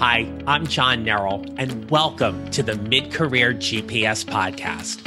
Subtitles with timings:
[0.00, 5.06] Hi, I'm John Neral, and welcome to the Mid Career GPS podcast.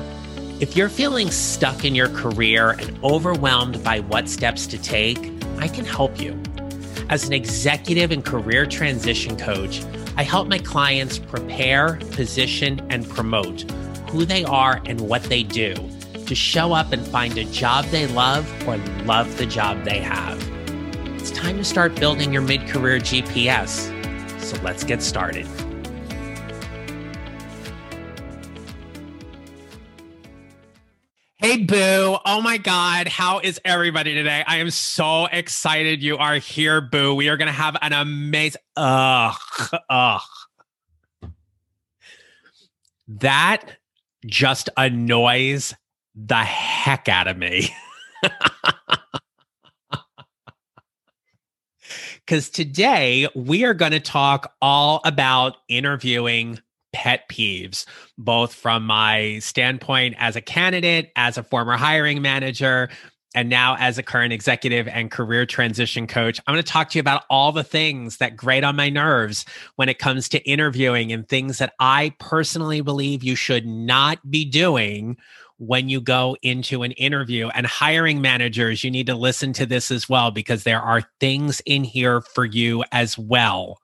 [0.62, 5.18] If you're feeling stuck in your career and overwhelmed by what steps to take,
[5.58, 6.40] I can help you.
[7.10, 9.82] As an executive and career transition coach,
[10.16, 13.62] I help my clients prepare, position, and promote
[14.12, 15.74] who they are and what they do
[16.28, 20.40] to show up and find a job they love or love the job they have.
[21.16, 23.93] It's time to start building your mid career GPS.
[24.54, 25.48] So let's get started.
[31.38, 32.18] Hey, Boo.
[32.26, 33.08] Oh my God.
[33.08, 34.44] How is everybody today?
[34.46, 37.16] I am so excited you are here, Boo.
[37.16, 38.62] We are going to have an amazing.
[38.78, 39.36] Ugh.
[39.90, 40.22] Ugh.
[43.08, 43.78] That
[44.26, 45.74] just annoys
[46.16, 47.70] the heck out of me.
[52.34, 56.58] Because today we are going to talk all about interviewing
[56.92, 57.86] pet peeves,
[58.18, 62.90] both from my standpoint as a candidate, as a former hiring manager,
[63.36, 66.40] and now as a current executive and career transition coach.
[66.48, 69.46] I'm going to talk to you about all the things that grate on my nerves
[69.76, 74.44] when it comes to interviewing and things that I personally believe you should not be
[74.44, 75.18] doing
[75.58, 77.50] when you go into an interview.
[77.50, 81.62] And hiring managers, you need to listen to this as well because there are things
[81.66, 83.80] in here for you as well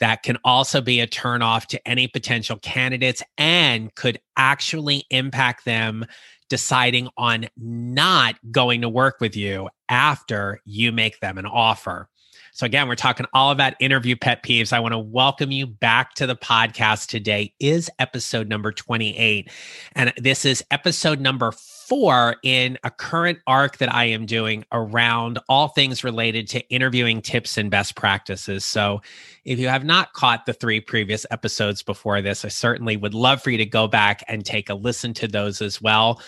[0.00, 6.04] that can also be a turnoff to any potential candidates and could actually impact them
[6.48, 12.08] deciding on not going to work with you after you make them an offer.
[12.54, 14.74] So, again, we're talking all about interview pet peeves.
[14.74, 17.54] I want to welcome you back to the podcast today.
[17.58, 19.50] Is episode number 28.
[19.94, 25.38] And this is episode number four in a current arc that I am doing around
[25.48, 28.66] all things related to interviewing tips and best practices.
[28.66, 29.00] So,
[29.46, 33.42] if you have not caught the three previous episodes before this, I certainly would love
[33.42, 36.20] for you to go back and take a listen to those as well.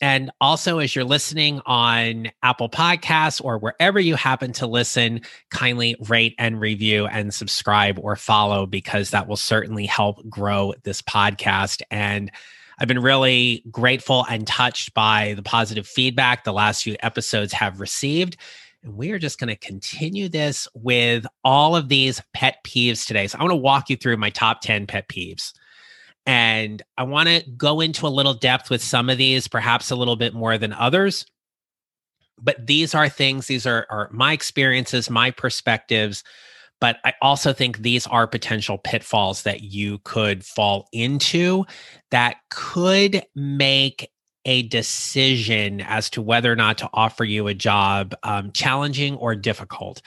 [0.00, 5.96] And also, as you're listening on Apple Podcasts or wherever you happen to listen, kindly
[6.08, 11.80] rate and review and subscribe or follow because that will certainly help grow this podcast.
[11.90, 12.30] And
[12.78, 17.80] I've been really grateful and touched by the positive feedback the last few episodes have
[17.80, 18.36] received.
[18.82, 23.26] And we are just going to continue this with all of these pet peeves today.
[23.28, 25.52] So I want to walk you through my top 10 pet peeves.
[26.26, 29.96] And I want to go into a little depth with some of these, perhaps a
[29.96, 31.26] little bit more than others.
[32.40, 36.24] But these are things, these are, are my experiences, my perspectives.
[36.80, 41.64] But I also think these are potential pitfalls that you could fall into
[42.10, 44.10] that could make
[44.44, 49.34] a decision as to whether or not to offer you a job um, challenging or
[49.34, 50.02] difficult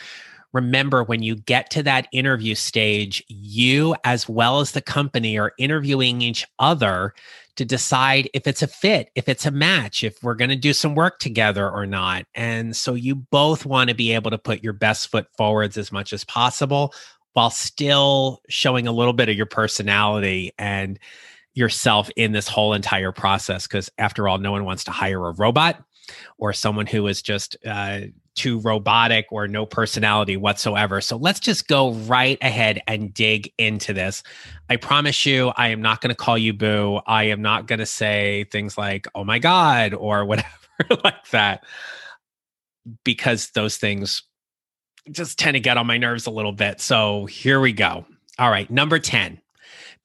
[0.53, 5.53] remember when you get to that interview stage, you as well as the company are
[5.58, 7.13] interviewing each other
[7.58, 10.74] to decide if it's a fit, if it's a match, if we're going to do
[10.74, 12.25] some work together or not.
[12.36, 15.91] And so you both want to be able to put your best foot forwards as
[15.91, 16.94] much as possible
[17.34, 21.00] while still showing a little bit of your personality and
[21.56, 23.68] yourself in this whole entire process.
[23.68, 25.84] Because after all, no one wants to hire a robot
[26.38, 28.02] or someone who is just uh,
[28.38, 31.02] too robotic or no personality whatsoever.
[31.02, 34.24] So let's just go right ahead and dig into this.
[34.70, 37.02] I promise you, I am not going to call you boo.
[37.06, 40.48] I am not going to say things like, oh my God, or whatever
[41.03, 41.66] like that,
[43.03, 44.24] because those things
[45.12, 46.80] just tend to get on my nerves a little bit.
[46.80, 48.06] So here we go.
[48.40, 49.42] All right, number 10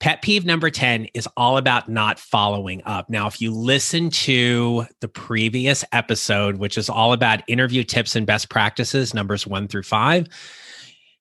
[0.03, 3.09] Pet peeve number 10 is all about not following up.
[3.09, 8.27] Now, if you listen to the previous episode, which is all about interview tips and
[8.27, 10.27] best practices, numbers one through five,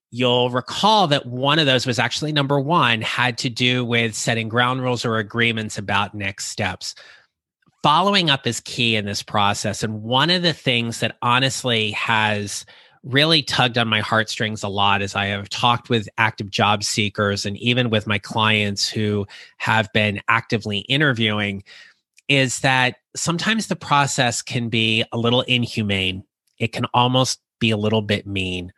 [0.10, 4.50] you'll recall that one of those was actually number one, had to do with setting
[4.50, 6.96] ground rules or agreements about next steps.
[7.84, 9.84] Following up is key in this process.
[9.84, 12.66] And one of the things that honestly has
[13.04, 17.46] really tugged on my heartstrings a lot as I have talked with active job seekers
[17.46, 19.26] and even with my clients who
[19.58, 21.64] have been actively interviewing
[22.30, 26.24] is that sometimes the process can be a little inhumane.
[26.60, 28.72] It can almost be a little bit mean.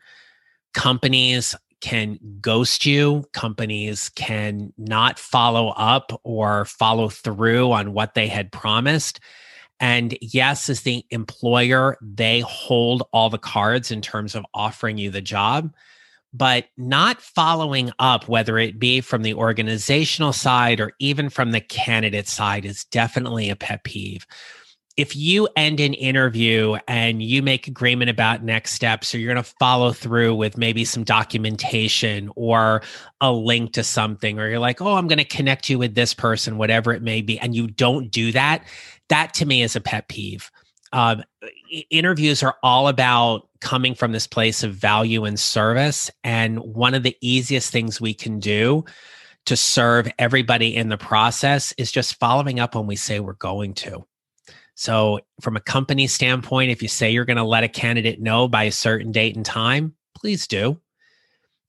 [0.73, 8.27] Companies can ghost you, companies can not follow up or follow through on what they
[8.27, 9.19] had promised.
[9.83, 15.11] And yes, as the employer, they hold all the cards in terms of offering you
[15.11, 15.73] the job,
[16.33, 21.59] but not following up, whether it be from the organizational side or even from the
[21.59, 24.25] candidate side, is definitely a pet peeve.
[24.95, 29.43] if you end an interview and you make agreement about next steps or you're going
[29.43, 32.83] to follow through with maybe some documentation or
[33.19, 36.13] a link to something or you're like oh i'm going to connect you with this
[36.13, 38.63] person whatever it may be and you don't do that
[39.09, 40.51] that to me is a pet peeve
[40.91, 41.23] um,
[41.89, 47.03] interviews are all about coming from this place of value and service and one of
[47.03, 48.83] the easiest things we can do
[49.45, 53.73] to serve everybody in the process is just following up when we say we're going
[53.73, 54.05] to
[54.75, 58.47] so, from a company standpoint, if you say you're going to let a candidate know
[58.47, 60.79] by a certain date and time, please do.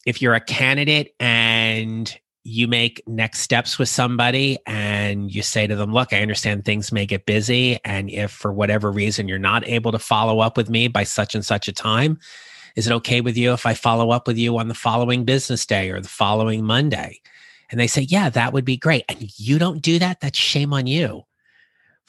[0.07, 5.75] If you're a candidate and you make next steps with somebody and you say to
[5.75, 7.81] them, Look, I understand things may get busy.
[7.85, 11.35] And if for whatever reason you're not able to follow up with me by such
[11.35, 12.19] and such a time,
[12.77, 15.65] is it okay with you if I follow up with you on the following business
[15.65, 17.21] day or the following Monday?
[17.71, 19.05] And they say, Yeah, that would be great.
[19.09, 21.25] And you don't do that, that's shame on you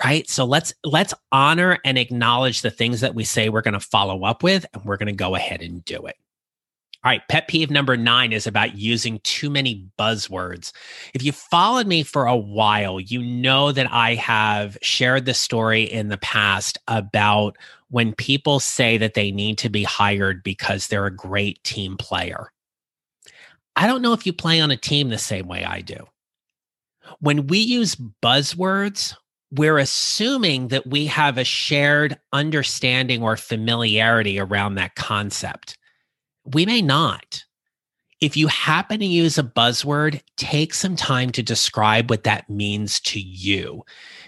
[0.04, 3.80] right so let's let's honor and acknowledge the things that we say we're going to
[3.80, 6.18] follow up with and we're going to go ahead and do it
[7.06, 10.72] all right pet peeve number nine is about using too many buzzwords.
[11.13, 15.84] If you followed me for a while you know that i have shared the story
[15.84, 17.57] in the past about
[17.90, 22.52] when people say that they need to be hired because they're a great team player.
[23.75, 26.08] I don't know if you play on a team the same way i do.
[27.19, 29.13] When we use buzzwords
[29.51, 35.78] we're assuming that we have a shared understanding or familiarity around that concept.
[36.45, 37.44] We may not.
[38.21, 43.00] If you happen to use a buzzword, take some time to describe what that means
[43.01, 43.83] to you.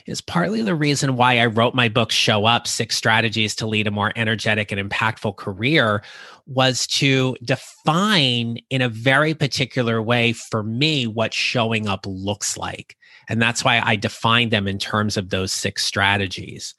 [0.08, 3.88] Is partly the reason why I wrote my book Show Up: 6 Strategies to Lead
[3.88, 6.04] a More Energetic and Impactful Career
[6.48, 12.98] was to define in a very particular way for me what showing up looks like.
[13.30, 16.76] And that's why I defined them in terms of those six strategies.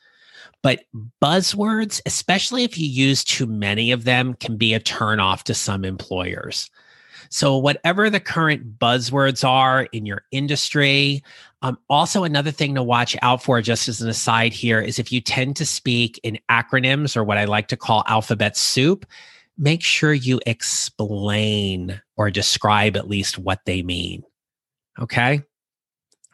[0.62, 0.84] But
[1.22, 5.84] buzzwords, especially if you use too many of them, can be a turnoff to some
[5.84, 6.70] employers.
[7.30, 11.22] So, whatever the current buzzwords are in your industry,
[11.62, 15.12] um, also another thing to watch out for, just as an aside here, is if
[15.12, 19.04] you tend to speak in acronyms or what I like to call alphabet soup,
[19.58, 24.22] make sure you explain or describe at least what they mean.
[24.98, 25.42] Okay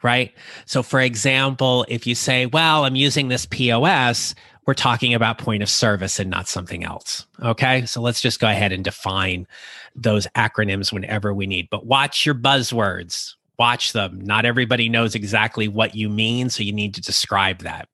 [0.05, 0.31] right?
[0.65, 4.35] So, for example, if you say, well, I'm using this POS,
[4.67, 7.25] we're talking about point of service and not something else.
[7.43, 7.85] Okay.
[7.87, 9.47] So, let's just go ahead and define
[9.95, 11.69] those acronyms whenever we need.
[11.71, 14.21] But watch your buzzwords, watch them.
[14.21, 16.49] Not everybody knows exactly what you mean.
[16.51, 17.89] So, you need to describe that.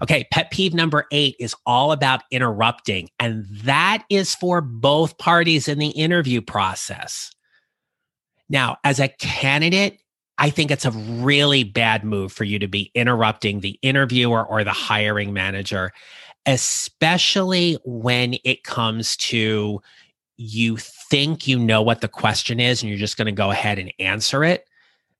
[0.00, 5.68] Okay, pet peeve number eight is all about interrupting, and that is for both parties
[5.68, 7.30] in the interview process.
[8.48, 10.00] Now, as a candidate,
[10.40, 14.64] I think it's a really bad move for you to be interrupting the interviewer or
[14.64, 15.92] the hiring manager,
[16.46, 19.82] especially when it comes to
[20.38, 23.78] you think you know what the question is and you're just going to go ahead
[23.78, 24.64] and answer it.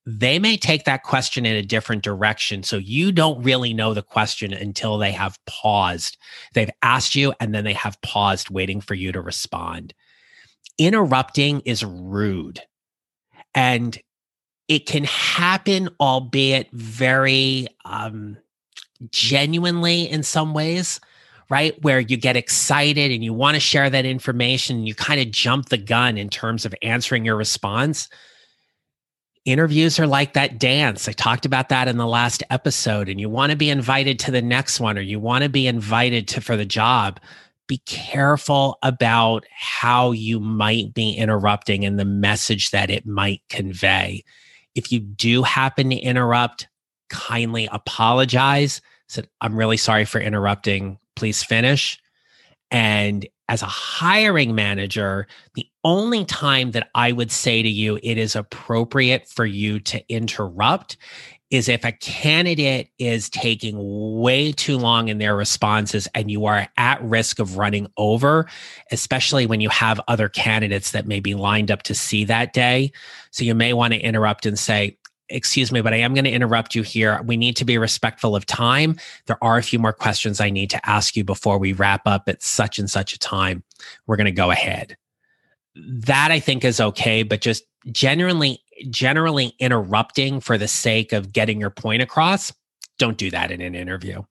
[0.06, 2.62] They may take that question in a different direction.
[2.62, 6.16] So you don't really know the question until they have paused.
[6.54, 9.92] They've asked you and then they have paused waiting for you to respond.
[10.78, 12.62] Interrupting is rude.
[13.54, 13.98] And
[14.70, 18.36] it can happen, albeit very um,
[19.10, 21.00] genuinely in some ways,
[21.50, 21.74] right?
[21.82, 25.32] Where you get excited and you want to share that information and you kind of
[25.32, 28.08] jump the gun in terms of answering your response.
[29.44, 31.08] Interviews are like that dance.
[31.08, 34.30] I talked about that in the last episode, and you want to be invited to
[34.30, 37.18] the next one or you want to be invited to for the job.
[37.66, 44.22] Be careful about how you might be interrupting and the message that it might convey
[44.74, 46.68] if you do happen to interrupt,
[47.08, 48.80] kindly apologize.
[49.08, 50.98] Said, I'm really sorry for interrupting.
[51.16, 51.98] Please finish.
[52.70, 58.16] And as a hiring manager, the only time that I would say to you it
[58.16, 60.96] is appropriate for you to interrupt
[61.50, 63.76] is if a candidate is taking
[64.20, 68.46] way too long in their responses and you are at risk of running over,
[68.92, 72.92] especially when you have other candidates that may be lined up to see that day.
[73.32, 74.96] So you may want to interrupt and say,
[75.32, 77.22] Excuse me, but I am going to interrupt you here.
[77.22, 78.96] We need to be respectful of time.
[79.26, 82.24] There are a few more questions I need to ask you before we wrap up
[82.26, 83.62] at such and such a time.
[84.08, 84.96] We're going to go ahead.
[85.76, 91.60] That I think is okay, but just generally generally interrupting for the sake of getting
[91.60, 92.52] your point across,
[92.98, 94.22] don't do that in an interview.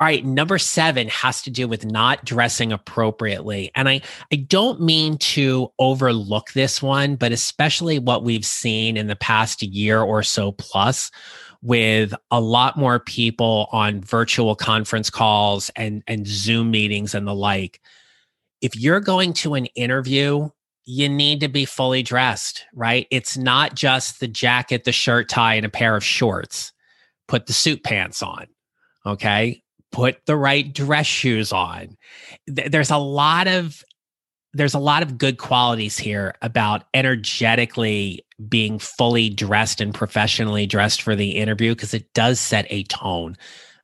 [0.00, 3.70] All right, number seven has to do with not dressing appropriately.
[3.74, 4.00] And I,
[4.32, 9.62] I don't mean to overlook this one, but especially what we've seen in the past
[9.62, 11.10] year or so plus,
[11.60, 17.34] with a lot more people on virtual conference calls and and Zoom meetings and the
[17.34, 17.80] like.
[18.60, 20.50] If you're going to an interview,
[20.90, 23.06] you need to be fully dressed, right?
[23.10, 26.72] It's not just the jacket, the shirt, tie, and a pair of shorts.
[27.26, 28.46] Put the suit pants on.
[29.04, 29.62] Okay.
[29.92, 31.98] Put the right dress shoes on.
[32.46, 33.84] There's a lot of
[34.54, 41.02] there's a lot of good qualities here about energetically being fully dressed and professionally dressed
[41.02, 43.36] for the interview because it does set a tone.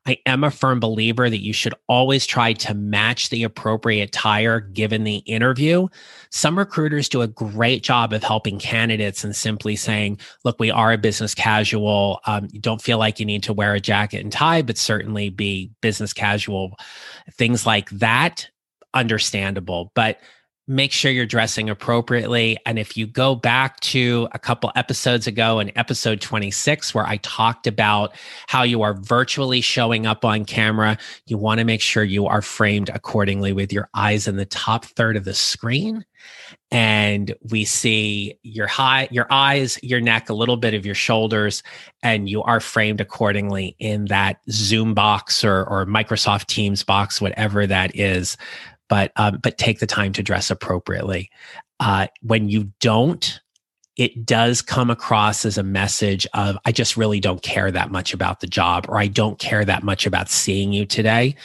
[0.07, 4.61] I am a firm believer that you should always try to match the appropriate tire
[4.61, 5.89] given the interview.
[6.31, 10.93] Some recruiters do a great job of helping candidates and simply saying, look, we are
[10.93, 12.21] a business casual.
[12.27, 15.31] Um, you don't feel like you need to wear a jacket and tie, but certainly
[15.31, 16.77] be business casual.
[17.33, 18.49] Things like that,
[18.93, 19.91] understandable.
[19.95, 20.21] But
[20.67, 22.57] make sure you're dressing appropriately.
[22.65, 27.19] And if you go back to a couple episodes ago in episode 26, where I
[27.19, 28.15] talked about
[28.47, 32.41] how you are virtually showing up on camera, you want to make sure you are
[32.41, 36.05] framed accordingly with your eyes in the top third of the screen.
[36.71, 41.63] And we see your high, your eyes, your neck, a little bit of your shoulders,
[42.03, 47.67] and you are framed accordingly in that Zoom box or, or Microsoft Teams box, whatever
[47.67, 48.39] that is
[48.89, 51.31] but um, but take the time to dress appropriately.
[51.81, 53.41] Uh, when you don't,
[53.97, 58.13] it does come across as a message of I just really don't care that much
[58.13, 61.37] about the job, or I don't care that much about seeing you today.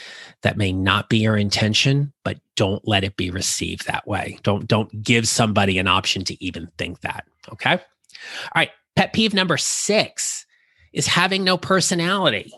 [0.42, 4.38] That may not be your intention, but don't let it be received that way.
[4.42, 7.24] Don't don't give somebody an option to even think that.
[7.52, 7.72] Okay.
[7.72, 7.78] All
[8.54, 8.70] right.
[8.96, 10.44] Pet peeve number six
[10.92, 12.52] is having no personality.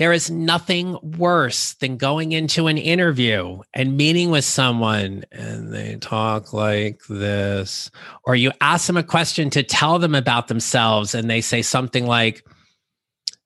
[0.00, 5.96] There is nothing worse than going into an interview and meeting with someone and they
[5.96, 7.90] talk like this,
[8.24, 12.06] or you ask them a question to tell them about themselves and they say something
[12.06, 12.42] like,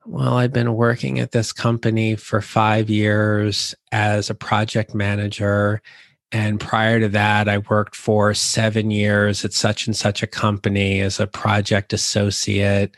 [0.06, 5.82] Well, I've been working at this company for five years as a project manager.
[6.30, 11.00] And prior to that, I worked for seven years at such and such a company
[11.00, 12.94] as a project associate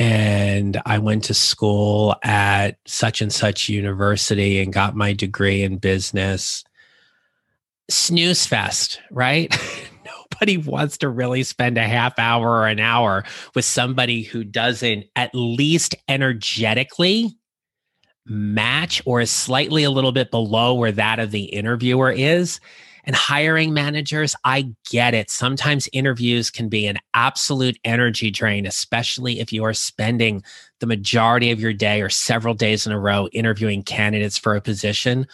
[0.00, 5.76] and I went to school at such and such university and got my degree in
[5.76, 6.64] business.
[7.90, 9.54] Snooze fest, right?
[10.32, 15.04] Nobody wants to really spend a half hour or an hour with somebody who doesn't
[15.16, 17.36] at least energetically
[18.24, 22.58] match or is slightly a little bit below where that of the interviewer is.
[23.04, 25.30] And hiring managers, I get it.
[25.30, 30.42] Sometimes interviews can be an absolute energy drain, especially if you are spending
[30.80, 34.60] the majority of your day or several days in a row interviewing candidates for a
[34.60, 35.26] position.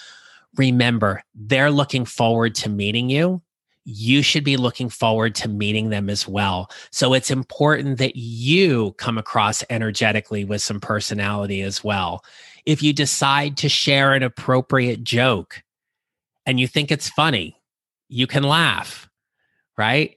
[0.57, 3.43] Remember, they're looking forward to meeting you.
[3.85, 6.71] You should be looking forward to meeting them as well.
[6.91, 12.25] So it's important that you come across energetically with some personality as well.
[12.65, 15.63] If you decide to share an appropriate joke,
[16.47, 17.56] and you think it's funny,
[18.09, 19.09] you can laugh,
[19.77, 20.17] right?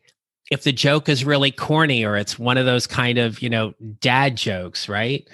[0.51, 3.74] If the joke is really corny or it's one of those kind of, you know,
[4.00, 5.27] dad jokes, right?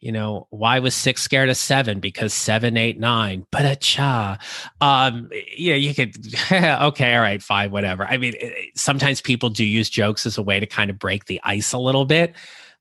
[0.00, 2.00] You know, why was six scared of seven?
[2.00, 4.38] Because seven, eight, nine, but a cha.
[4.80, 6.16] Um, yeah, you could,
[6.52, 8.04] okay, all right, fine, whatever.
[8.06, 8.34] I mean,
[8.74, 11.78] sometimes people do use jokes as a way to kind of break the ice a
[11.78, 12.34] little bit,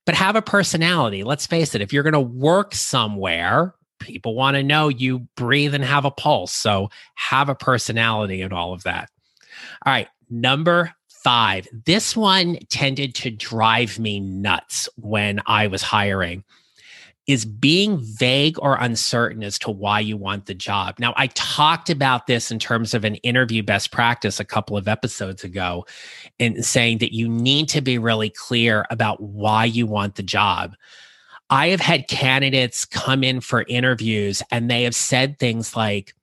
[0.06, 1.24] but have a personality.
[1.24, 5.74] Let's face it, if you're going to work somewhere, people want to know you breathe
[5.74, 6.52] and have a pulse.
[6.52, 9.10] So have a personality and all of that.
[9.86, 10.08] All right.
[10.30, 11.68] Number five.
[11.86, 16.44] This one tended to drive me nuts when I was hiring
[17.28, 20.96] is being vague or uncertain as to why you want the job.
[21.00, 24.88] Now, I talked about this in terms of an interview best practice a couple of
[24.88, 25.86] episodes ago
[26.40, 30.76] in saying that you need to be really clear about why you want the job.
[31.52, 36.16] I have had candidates come in for interviews and they have said things like,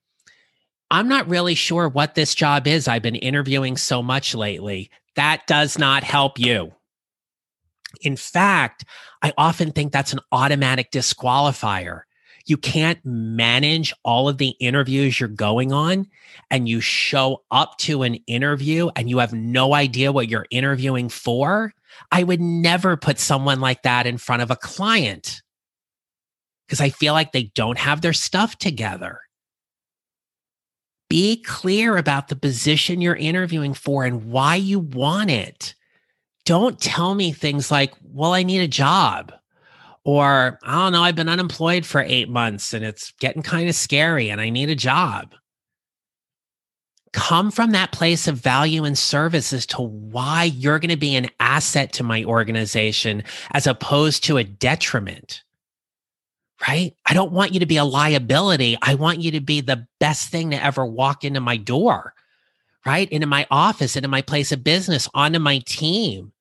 [0.91, 2.87] I'm not really sure what this job is.
[2.87, 4.89] I've been interviewing so much lately.
[5.15, 6.73] That does not help you.
[8.01, 8.85] In fact,
[9.21, 12.01] I often think that's an automatic disqualifier.
[12.45, 16.07] You can't manage all of the interviews you're going on,
[16.49, 21.09] and you show up to an interview and you have no idea what you're interviewing
[21.09, 21.73] for.
[22.11, 25.41] I would never put someone like that in front of a client
[26.67, 29.19] because I feel like they don't have their stuff together.
[31.09, 35.73] Be clear about the position you're interviewing for and why you want it.
[36.45, 39.33] Don't tell me things like, well, I need a job.
[40.03, 43.75] Or, I don't know, I've been unemployed for eight months and it's getting kind of
[43.75, 45.33] scary and I need a job
[47.11, 51.15] come from that place of value and service as to why you're going to be
[51.15, 55.43] an asset to my organization as opposed to a detriment.
[56.67, 56.93] Right?
[57.05, 58.77] I don't want you to be a liability.
[58.81, 62.13] I want you to be the best thing to ever walk into my door,
[62.85, 63.09] right?
[63.09, 66.33] Into my office, into my place of business, onto my team.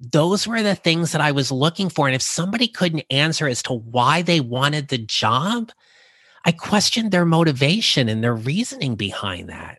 [0.00, 2.08] Those were the things that I was looking for.
[2.08, 5.70] And if somebody couldn't answer as to why they wanted the job,
[6.44, 9.78] I questioned their motivation and their reasoning behind that.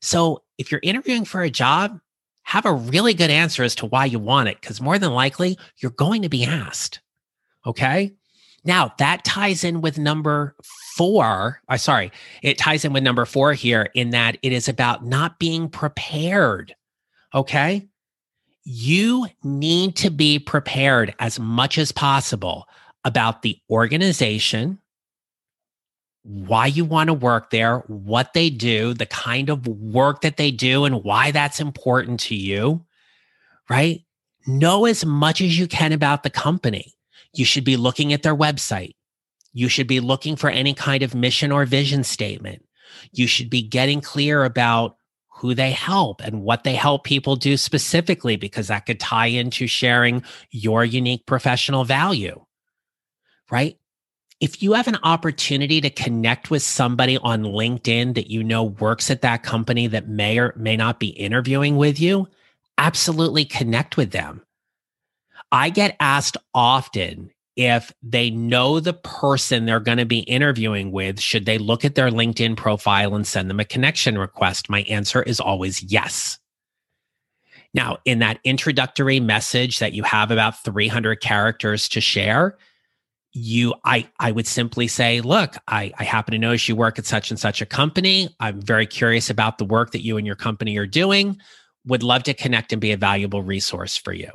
[0.00, 2.00] So if you're interviewing for a job,
[2.44, 5.58] have a really good answer as to why you want it, because more than likely
[5.78, 7.00] you're going to be asked.
[7.66, 8.12] Okay.
[8.64, 10.56] Now that ties in with number
[10.96, 11.60] four.
[11.68, 12.10] Uh, sorry,
[12.42, 16.74] it ties in with number four here in that it is about not being prepared.
[17.34, 17.88] Okay.
[18.64, 22.66] You need to be prepared as much as possible
[23.04, 24.78] about the organization,
[26.22, 30.50] why you want to work there, what they do, the kind of work that they
[30.50, 32.82] do, and why that's important to you,
[33.68, 34.02] right?
[34.46, 36.94] Know as much as you can about the company.
[37.34, 38.94] You should be looking at their website.
[39.52, 42.64] You should be looking for any kind of mission or vision statement.
[43.12, 44.96] You should be getting clear about
[45.28, 49.66] who they help and what they help people do specifically, because that could tie into
[49.66, 52.44] sharing your unique professional value,
[53.50, 53.76] right?
[54.40, 59.10] if you have an opportunity to connect with somebody on LinkedIn that you know works
[59.10, 62.28] at that company that may or may not be interviewing with you,
[62.76, 64.42] absolutely connect with them.
[65.54, 71.20] I get asked often if they know the person they're going to be interviewing with,
[71.20, 74.68] should they look at their LinkedIn profile and send them a connection request?
[74.68, 76.40] My answer is always yes.
[77.72, 82.58] Now, in that introductory message that you have about 300 characters to share,
[83.36, 87.04] you i i would simply say look i i happen to notice you work at
[87.04, 90.36] such and such a company i'm very curious about the work that you and your
[90.36, 91.36] company are doing
[91.84, 94.30] would love to connect and be a valuable resource for you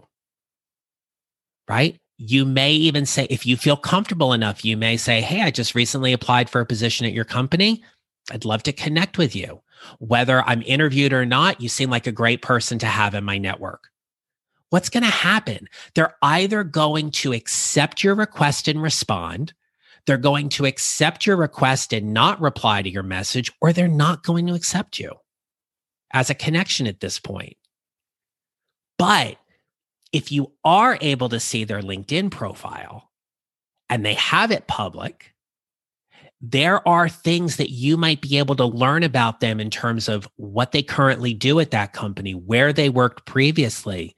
[1.70, 5.52] right you may even say if you feel comfortable enough you may say hey i
[5.52, 7.84] just recently applied for a position at your company
[8.32, 9.62] i'd love to connect with you
[10.00, 13.38] whether i'm interviewed or not you seem like a great person to have in my
[13.38, 13.90] network
[14.70, 15.68] what's going to happen?
[15.96, 19.54] They're either going to accept your request and respond,
[20.06, 24.24] they're going to accept your request and not reply to your message, or they're not
[24.24, 25.12] going to accept you
[26.12, 27.58] as a connection at this point.
[28.98, 29.38] But
[30.12, 33.10] if you are able to see their LinkedIn profile
[33.90, 35.34] and they have it public,
[36.42, 40.28] there are things that you might be able to learn about them in terms of
[40.38, 44.16] what they currently do at that company, where they worked previously,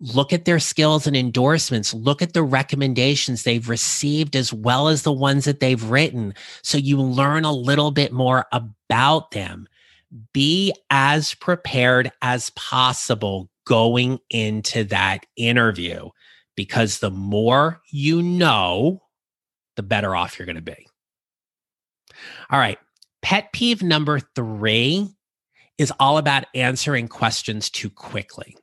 [0.00, 5.02] look at their skills and endorsements, look at the recommendations they've received as well as
[5.02, 6.34] the ones that they've written.
[6.62, 9.68] So you learn a little bit more about them.
[10.32, 16.08] Be as prepared as possible going into that interview
[16.56, 19.02] because the more you know,
[19.76, 20.86] the better off you're going to be.
[22.50, 22.78] All right.
[23.22, 25.08] Pet peeve number three
[25.78, 28.56] is all about answering questions too quickly.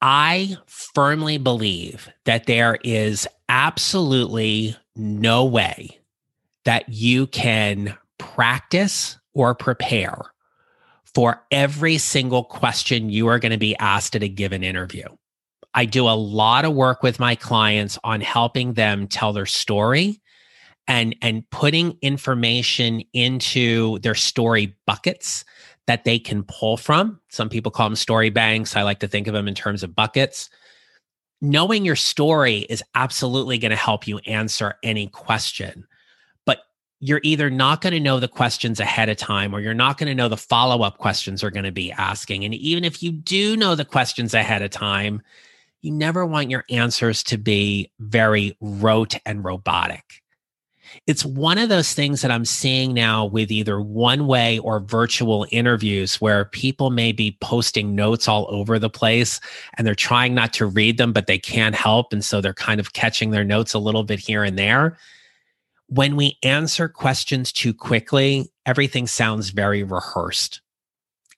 [0.00, 5.98] I firmly believe that there is absolutely no way
[6.64, 10.20] that you can practice or prepare
[11.18, 15.02] for every single question you are going to be asked at a given interview.
[15.74, 20.22] I do a lot of work with my clients on helping them tell their story
[20.86, 25.44] and and putting information into their story buckets
[25.88, 27.20] that they can pull from.
[27.30, 28.76] Some people call them story banks.
[28.76, 30.48] I like to think of them in terms of buckets.
[31.40, 35.84] Knowing your story is absolutely going to help you answer any question.
[37.00, 40.08] You're either not going to know the questions ahead of time or you're not going
[40.08, 42.44] to know the follow up questions are going to be asking.
[42.44, 45.22] And even if you do know the questions ahead of time,
[45.80, 50.22] you never want your answers to be very rote and robotic
[51.06, 55.46] it's one of those things that I'm seeing now with either one way or virtual
[55.50, 59.40] interviews where people may be posting notes all over the place
[59.76, 62.12] and they're trying not to read them, but they can't help.
[62.12, 64.98] And so they're kind of catching their notes a little bit here and there.
[65.88, 70.60] When we answer questions too quickly, everything sounds very rehearsed.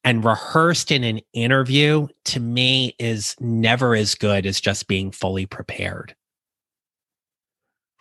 [0.03, 5.47] And rehearsed in an interview to me is never as good as just being fully
[5.47, 6.15] prepared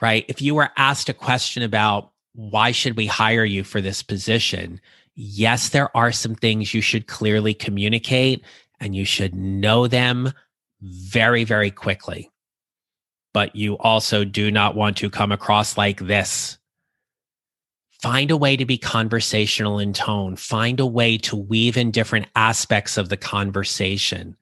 [0.01, 0.25] right?
[0.27, 4.79] If you were asked a question about why should we hire you for this position,
[5.15, 8.43] yes, there are some things you should clearly communicate
[8.79, 10.31] and you should know them
[10.81, 12.31] very, very quickly.
[13.33, 16.57] But you also do not want to come across like this.
[18.01, 20.37] Find a way to be conversational in tone.
[20.37, 24.37] Find a way to weave in different aspects of the conversation.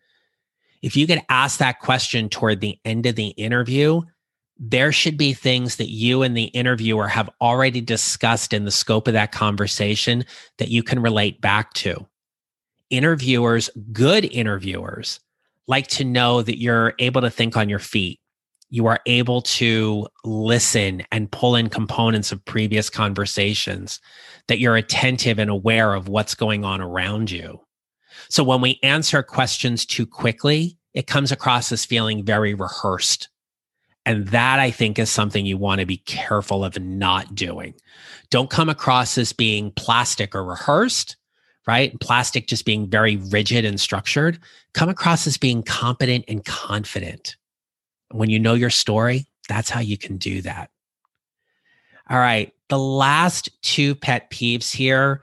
[0.83, 4.01] If you get asked that question toward the end of the interview,
[4.59, 9.07] there should be things that you and the interviewer have already discussed in the scope
[9.07, 10.23] of that conversation
[10.57, 12.07] that you can relate back to.
[12.89, 15.19] Interviewers, good interviewers,
[15.67, 18.19] like to know that you're able to think on your feet
[18.69, 23.99] you are able to listen and pull in components of previous conversations,
[24.47, 27.61] that you're attentive and aware of what's going on around you.
[28.29, 33.29] So when we answer questions too quickly, it comes across as feeling very rehearsed.
[34.05, 37.73] And that I think is something you want to be careful of not doing.
[38.29, 41.17] Don't come across as being plastic or rehearsed,
[41.67, 41.97] right?
[41.99, 44.39] Plastic just being very rigid and structured.
[44.73, 47.35] Come across as being competent and confident.
[48.11, 50.69] When you know your story, that's how you can do that.
[52.09, 52.53] All right.
[52.69, 55.21] The last two pet peeves here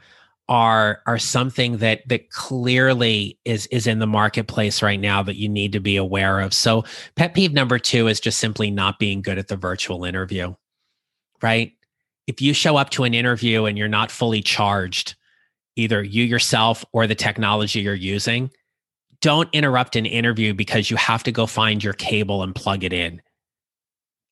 [0.49, 5.49] are are something that that clearly is is in the marketplace right now that you
[5.49, 6.53] need to be aware of.
[6.53, 6.85] So
[7.17, 10.55] pet peeve number 2 is just simply not being good at the virtual interview.
[11.43, 11.73] Right?
[12.27, 15.15] If you show up to an interview and you're not fully charged,
[15.77, 18.51] either you yourself or the technology you're using,
[19.25, 22.93] don't interrupt an interview because you have to go find your cable and plug it
[22.93, 23.23] in.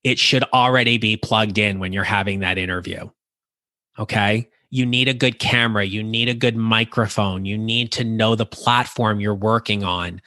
[0.04, 3.08] It should already be plugged in when you're having that interview.
[3.98, 4.50] Okay.
[4.68, 5.86] You need a good camera.
[5.86, 7.46] You need a good microphone.
[7.46, 10.20] You need to know the platform you're working on.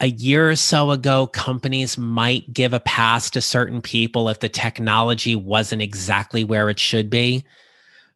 [0.00, 4.48] A year or so ago, companies might give a pass to certain people if the
[4.48, 7.44] technology wasn't exactly where it should be.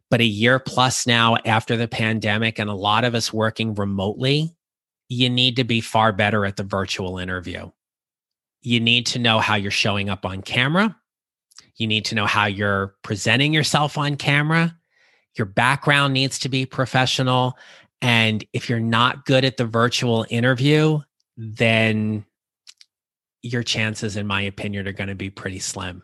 [0.09, 4.53] But a year plus now after the pandemic, and a lot of us working remotely,
[5.13, 7.69] you need to be far better at the virtual interview.
[8.61, 10.95] You need to know how you're showing up on camera.
[11.75, 14.77] You need to know how you're presenting yourself on camera.
[15.37, 17.57] Your background needs to be professional.
[18.01, 20.99] And if you're not good at the virtual interview,
[21.37, 22.25] then
[23.41, 26.03] your chances, in my opinion, are going to be pretty slim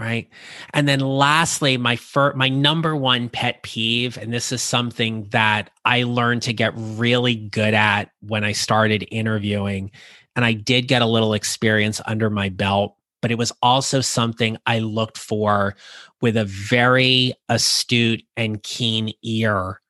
[0.00, 0.28] right?
[0.74, 5.70] And then lastly my fir- my number one pet peeve and this is something that
[5.84, 9.90] i learned to get really good at when i started interviewing
[10.34, 14.56] and i did get a little experience under my belt but it was also something
[14.66, 15.76] i looked for
[16.20, 19.80] with a very astute and keen ear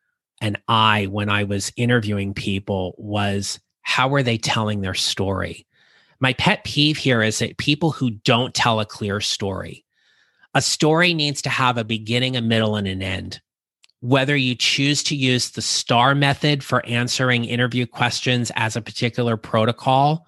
[0.41, 5.67] and eye when i was interviewing people was how are they telling their story?
[6.21, 9.85] My pet peeve here is that people who don't tell a clear story
[10.55, 13.41] a story needs to have a beginning, a middle, and an end.
[14.01, 19.37] Whether you choose to use the STAR method for answering interview questions as a particular
[19.37, 20.27] protocol,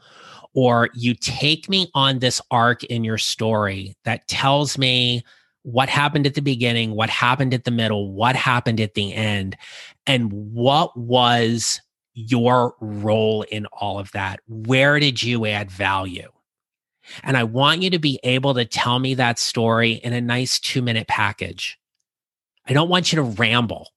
[0.54, 5.24] or you take me on this arc in your story that tells me
[5.62, 9.56] what happened at the beginning, what happened at the middle, what happened at the end,
[10.06, 11.80] and what was
[12.14, 14.40] your role in all of that?
[14.46, 16.30] Where did you add value?
[17.22, 20.58] And I want you to be able to tell me that story in a nice
[20.58, 21.78] two minute package.
[22.66, 23.88] I don't want you to ramble.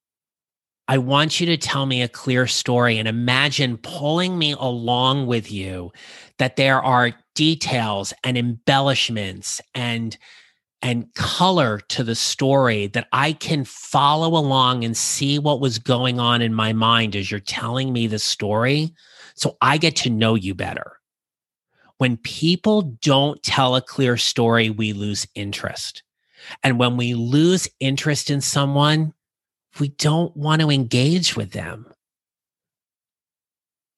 [0.87, 5.51] I want you to tell me a clear story and imagine pulling me along with
[5.51, 5.91] you
[6.37, 10.17] that there are details and embellishments and
[10.81, 16.19] and color to the story that I can follow along and see what was going
[16.19, 18.93] on in my mind as you're telling me the story
[19.33, 20.94] so I get to know you better
[21.97, 26.03] when people don't tell a clear story, we lose interest.
[26.63, 29.13] And when we lose interest in someone,
[29.79, 31.88] we don't want to engage with them.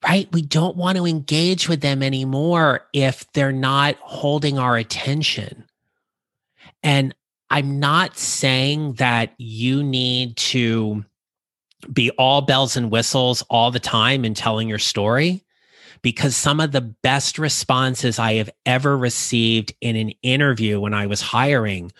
[0.03, 0.31] Right?
[0.31, 5.65] We don't want to engage with them anymore if they're not holding our attention.
[6.83, 7.15] And
[7.49, 11.03] I'm not saying that you need to
[11.91, 15.43] be all bells and whistles all the time in telling your story
[16.01, 21.07] because some of the best responses I have ever received in an interview when I
[21.07, 21.91] was hiring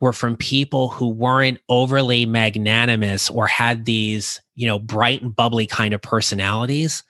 [0.00, 5.66] were from people who weren't overly magnanimous or had these, you know, bright and bubbly
[5.66, 7.02] kind of personalities,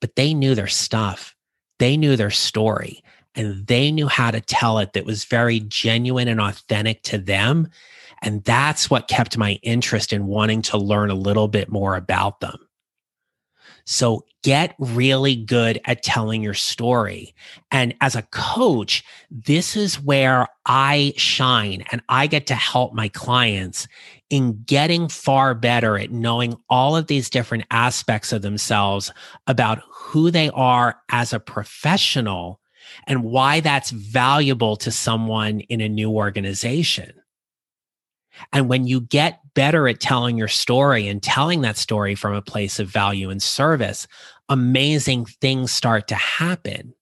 [0.00, 1.34] but they knew their stuff.
[1.78, 3.02] They knew their story
[3.34, 7.68] and they knew how to tell it that was very genuine and authentic to them.
[8.22, 12.40] And that's what kept my interest in wanting to learn a little bit more about
[12.40, 12.58] them.
[13.84, 17.34] So get really good at telling your story.
[17.70, 23.08] And as a coach, this is where I shine and I get to help my
[23.08, 23.86] clients
[24.30, 29.12] in getting far better at knowing all of these different aspects of themselves
[29.46, 32.60] about who they are as a professional
[33.06, 37.12] and why that's valuable to someone in a new organization.
[38.52, 42.42] And when you get better at telling your story and telling that story from a
[42.42, 44.06] place of value and service,
[44.48, 46.94] amazing things start to happen.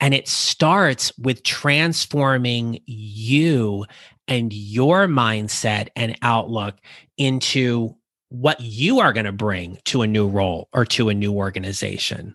[0.00, 3.86] And it starts with transforming you
[4.26, 6.76] and your mindset and outlook
[7.16, 7.94] into
[8.28, 12.34] what you are going to bring to a new role or to a new organization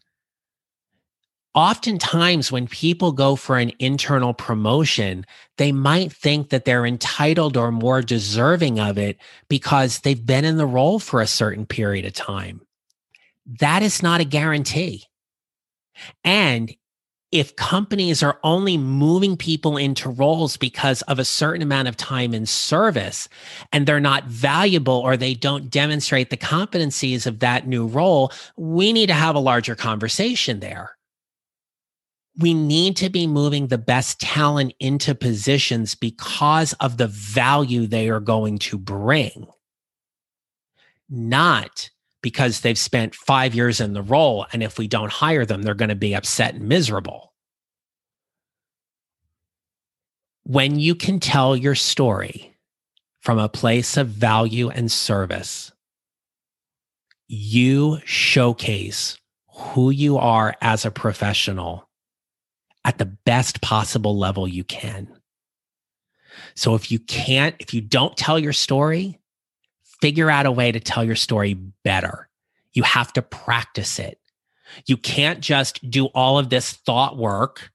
[1.57, 5.25] oftentimes when people go for an internal promotion,
[5.57, 9.17] they might think that they're entitled or more deserving of it
[9.49, 12.61] because they've been in the role for a certain period of time.
[13.59, 15.05] That is not a guarantee.
[16.23, 16.75] And
[17.31, 22.35] if companies are only moving people into roles because of a certain amount of time
[22.35, 23.27] in service
[23.73, 28.93] and they're not valuable or they don't demonstrate the competencies of that new role, we
[28.93, 30.96] need to have a larger conversation there
[32.37, 38.09] we need to be moving the best talent into positions because of the value they
[38.09, 39.47] are going to bring,
[41.09, 41.89] not
[42.21, 44.45] because they've spent five years in the role.
[44.53, 47.33] And if we don't hire them, they're going to be upset and miserable.
[50.43, 52.55] When you can tell your story
[53.21, 55.71] from a place of value and service,
[57.27, 59.17] you showcase
[59.49, 61.86] who you are as a professional
[62.87, 65.09] at the best possible level you can.
[66.55, 69.19] So if you can't, if you don't tell your story,
[70.01, 72.29] figure out a way to tell your story better.
[72.71, 74.19] You have to practice it.
[74.85, 77.71] You can't just do all of this thought work,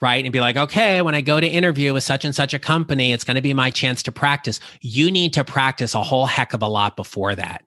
[0.00, 0.24] right?
[0.24, 3.12] And be like, okay, when I go to interview with such and such a company,
[3.12, 4.60] it's going to be my chance to practice.
[4.80, 7.64] You need to practice a whole heck of a lot before that.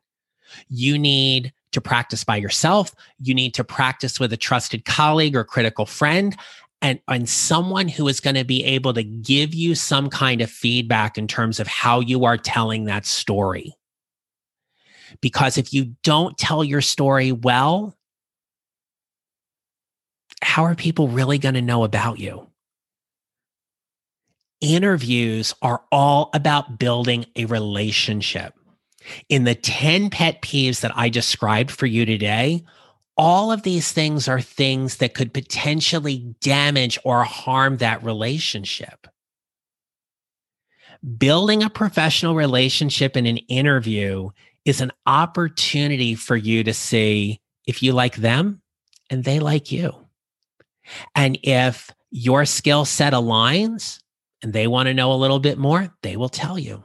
[0.70, 2.96] You need to practice by yourself.
[3.20, 6.36] You need to practice with a trusted colleague or critical friend
[6.82, 10.50] and, and someone who is going to be able to give you some kind of
[10.50, 13.76] feedback in terms of how you are telling that story.
[15.22, 17.96] Because if you don't tell your story well,
[20.42, 22.48] how are people really going to know about you?
[24.60, 28.54] Interviews are all about building a relationship.
[29.30, 32.64] In the 10 pet peeves that I described for you today,
[33.18, 39.08] all of these things are things that could potentially damage or harm that relationship.
[41.18, 44.30] Building a professional relationship in an interview
[44.66, 48.62] is an opportunity for you to see if you like them
[49.10, 50.08] and they like you.
[51.16, 54.00] And if your skill set aligns
[54.42, 56.84] and they want to know a little bit more, they will tell you.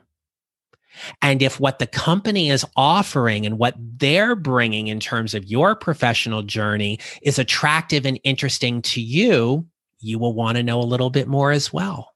[1.20, 5.74] And if what the company is offering and what they're bringing in terms of your
[5.74, 9.66] professional journey is attractive and interesting to you,
[10.00, 12.12] you will want to know a little bit more as well.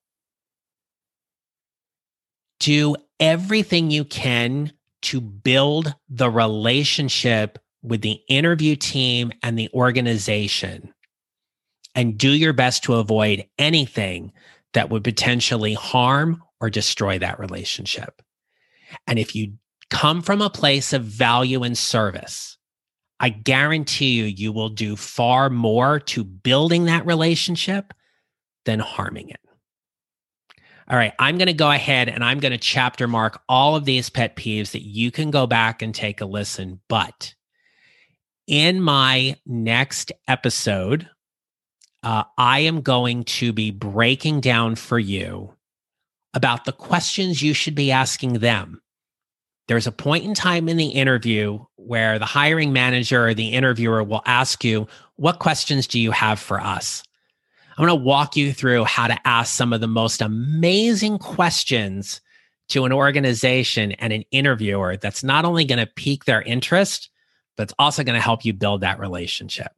[2.60, 10.92] Do everything you can to build the relationship with the interview team and the organization.
[11.94, 14.32] And do your best to avoid anything
[14.74, 18.20] that would potentially harm or destroy that relationship.
[19.06, 19.54] And if you
[19.90, 22.56] come from a place of value and service,
[23.18, 27.94] I guarantee you, you will do far more to building that relationship
[28.64, 29.40] than harming it.
[30.88, 33.84] All right, I'm going to go ahead and I'm going to chapter mark all of
[33.84, 36.80] these pet peeves that you can go back and take a listen.
[36.88, 37.34] But
[38.46, 41.08] in my next episode,
[42.04, 45.55] uh, I am going to be breaking down for you
[46.36, 48.80] about the questions you should be asking them
[49.68, 54.02] there's a point in time in the interview where the hiring manager or the interviewer
[54.04, 57.02] will ask you, What questions do you have for us?
[57.76, 62.20] I'm going to walk you through how to ask some of the most amazing questions
[62.68, 67.10] to an organization and an interviewer that's not only going to pique their interest,
[67.56, 69.72] but it's also going to help you build that relationship.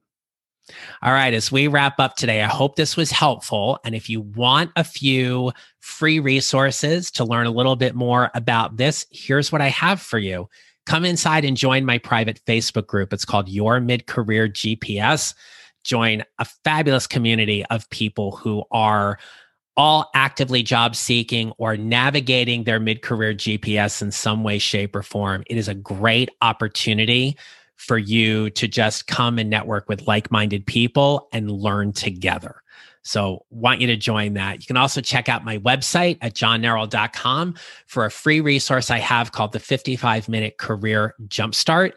[1.03, 3.79] All right, as we wrap up today, I hope this was helpful.
[3.85, 8.77] And if you want a few free resources to learn a little bit more about
[8.77, 10.49] this, here's what I have for you.
[10.87, 13.13] Come inside and join my private Facebook group.
[13.13, 15.35] It's called Your Mid Career GPS.
[15.85, 19.19] Join a fabulous community of people who are
[19.77, 25.05] all actively job seeking or navigating their mid career GPS in some way, shape, or
[25.05, 25.45] form.
[25.47, 27.37] It is a great opportunity
[27.79, 32.63] for you to just come and network with like minded people and learn together.
[33.03, 34.61] So, want you to join that.
[34.61, 37.55] You can also check out my website at johnneral.com
[37.87, 41.93] for a free resource I have called the 55 minute career jumpstart.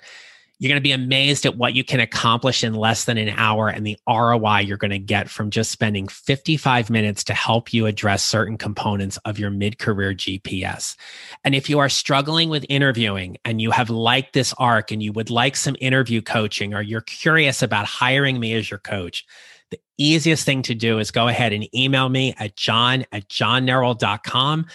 [0.62, 3.68] You're going to be amazed at what you can accomplish in less than an hour
[3.68, 7.88] and the ROI you're going to get from just spending 55 minutes to help you
[7.88, 10.96] address certain components of your mid career GPS.
[11.44, 15.12] And if you are struggling with interviewing and you have liked this arc and you
[15.14, 19.26] would like some interview coaching or you're curious about hiring me as your coach,
[19.72, 24.68] the easiest thing to do is go ahead and email me at john at johnneral.com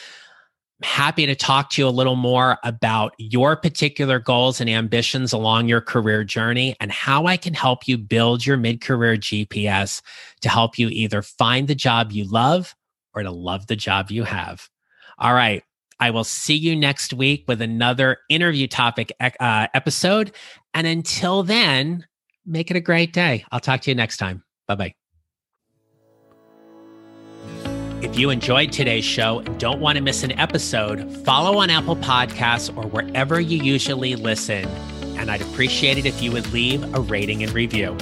[0.82, 5.68] happy to talk to you a little more about your particular goals and ambitions along
[5.68, 10.02] your career journey and how I can help you build your mid career GPS
[10.42, 12.74] to help you either find the job you love
[13.14, 14.68] or to love the job you have.
[15.18, 15.62] All right.
[15.98, 20.32] I will see you next week with another interview topic uh, episode.
[20.74, 22.06] And until then,
[22.44, 23.46] make it a great day.
[23.50, 24.44] I'll talk to you next time.
[24.68, 25.05] Bye bye.
[28.02, 31.96] If you enjoyed today's show and don't want to miss an episode, follow on Apple
[31.96, 34.66] Podcasts or wherever you usually listen.
[35.16, 37.96] And I'd appreciate it if you would leave a rating and review.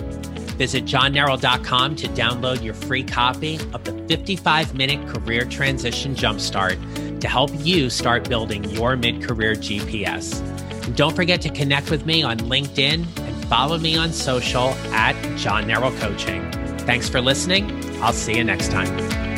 [0.56, 7.28] Visit johnneral.com to download your free copy of the 55 minute career transition jumpstart to
[7.28, 10.40] help you start building your mid career GPS.
[10.84, 15.14] And don't forget to connect with me on LinkedIn and follow me on social at
[15.38, 16.50] John Neral Coaching.
[16.80, 17.70] Thanks for listening.
[18.02, 19.33] I'll see you next time.